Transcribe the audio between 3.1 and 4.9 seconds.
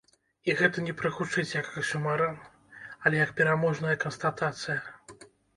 як пераможная канстатацыя.